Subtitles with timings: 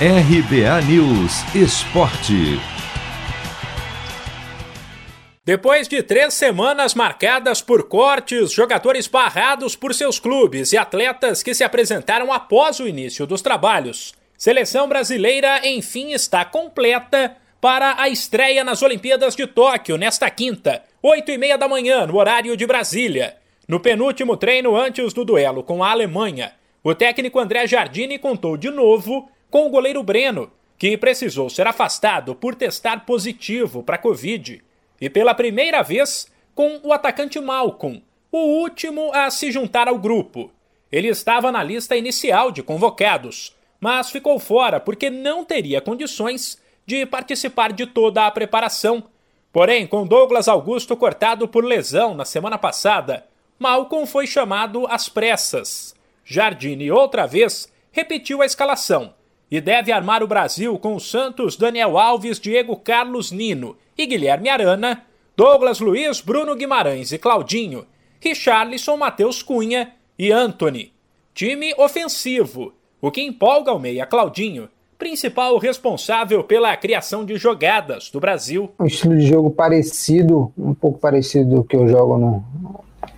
[0.00, 2.58] RBA News Esporte.
[5.44, 11.54] Depois de três semanas marcadas por cortes, jogadores barrados por seus clubes e atletas que
[11.54, 18.64] se apresentaram após o início dos trabalhos, seleção brasileira enfim está completa para a estreia
[18.64, 23.36] nas Olimpíadas de Tóquio nesta quinta, oito e meia da manhã, no horário de Brasília.
[23.68, 26.52] No penúltimo treino antes do duelo com a Alemanha,
[26.82, 32.34] o técnico André Jardini contou de novo com o goleiro Breno, que precisou ser afastado
[32.34, 34.60] por testar positivo para Covid,
[35.00, 40.50] e pela primeira vez com o atacante Malcolm, o último a se juntar ao grupo.
[40.90, 47.06] Ele estava na lista inicial de convocados, mas ficou fora porque não teria condições de
[47.06, 49.04] participar de toda a preparação.
[49.52, 53.24] Porém, com Douglas Augusto cortado por lesão na semana passada,
[53.56, 55.94] Malcolm foi chamado às pressas.
[56.24, 59.14] Jardine outra vez repetiu a escalação
[59.54, 64.48] e deve armar o Brasil com os Santos Daniel Alves, Diego Carlos Nino e Guilherme
[64.48, 65.04] Arana,
[65.36, 67.86] Douglas Luiz, Bruno Guimarães e Claudinho,
[68.18, 70.92] Richarlison, Matheus Cunha e Anthony.
[71.32, 78.18] Time ofensivo, o que empolga o meia Claudinho, principal responsável pela criação de jogadas do
[78.18, 78.72] Brasil.
[78.80, 82.44] Um estilo de jogo parecido, um pouco parecido do que eu jogo no,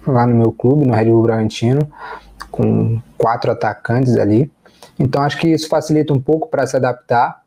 [0.07, 1.91] lá no meu clube, no Red Bull Bragantino,
[2.57, 4.51] com quatro atacantes ali.
[4.99, 7.43] Então acho que isso facilita um pouco para se adaptar,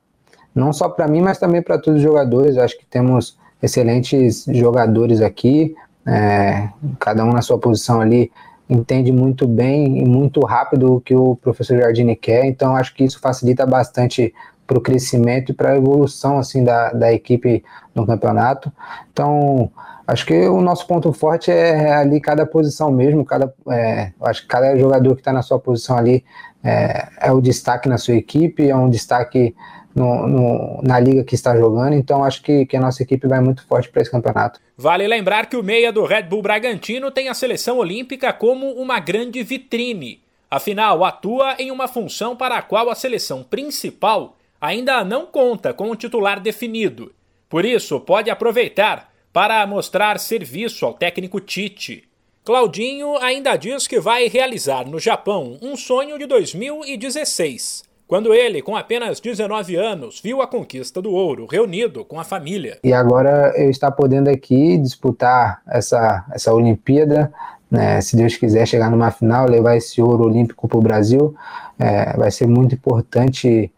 [0.53, 2.57] não só para mim, mas também para todos os jogadores.
[2.57, 8.31] Acho que temos excelentes jogadores aqui, é, cada um na sua posição ali
[8.69, 13.03] entende muito bem e muito rápido o que o professor Jardine quer, então acho que
[13.03, 14.33] isso facilita bastante
[14.69, 17.63] para o crescimento e para a evolução assim da, da equipe
[17.95, 18.71] no campeonato.
[19.11, 19.71] Então
[20.05, 24.47] acho que o nosso ponto forte é ali cada posição mesmo, cada é, acho que
[24.47, 26.23] cada jogador que está na sua posição ali
[26.63, 29.55] é, é o destaque na sua equipe, é um destaque
[29.95, 33.39] no, no, na liga que está jogando, então acho que, que a nossa equipe vai
[33.41, 34.59] muito forte para esse campeonato.
[34.77, 38.99] Vale lembrar que o meia do Red Bull Bragantino tem a seleção olímpica como uma
[38.99, 40.21] grande vitrine.
[40.49, 45.91] Afinal, atua em uma função para a qual a seleção principal ainda não conta com
[45.91, 47.11] um titular definido.
[47.47, 52.03] Por isso, pode aproveitar para mostrar serviço ao técnico Tite.
[52.43, 58.75] Claudinho ainda diz que vai realizar no Japão um sonho de 2016, quando ele, com
[58.75, 62.79] apenas 19 anos, viu a conquista do ouro, reunido com a família.
[62.83, 67.31] E agora eu estar podendo aqui disputar essa, essa Olimpíada,
[67.69, 71.35] né, se Deus quiser chegar numa final, levar esse ouro olímpico para o Brasil,
[71.77, 73.71] é, vai ser muito importante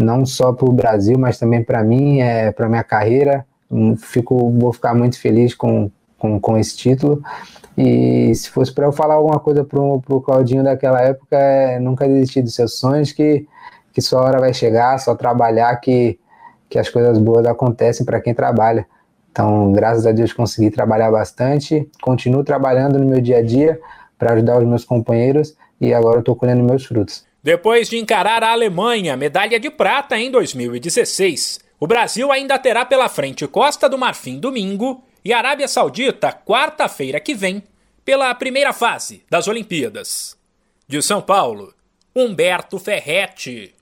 [0.00, 3.46] não só para o Brasil, mas também para mim, é, para minha carreira.
[3.98, 7.22] Fico, vou ficar muito feliz com, com, com esse título.
[7.76, 12.08] E se fosse para eu falar alguma coisa pro, pro Claudinho daquela época, é nunca
[12.08, 13.46] desistir dos seus sonhos, que,
[13.92, 16.18] que sua hora vai chegar, só trabalhar que,
[16.68, 18.86] que as coisas boas acontecem para quem trabalha.
[19.30, 23.80] Então, graças a Deus, consegui trabalhar bastante, continuo trabalhando no meu dia a dia
[24.18, 27.24] para ajudar os meus companheiros e agora estou colhendo meus frutos.
[27.42, 33.08] Depois de encarar a Alemanha, medalha de prata em 2016, o Brasil ainda terá pela
[33.08, 37.62] frente Costa do Marfim domingo e Arábia Saudita quarta-feira que vem,
[38.04, 40.36] pela primeira fase das Olimpíadas.
[40.86, 41.72] De São Paulo,
[42.14, 43.74] Humberto Ferretti.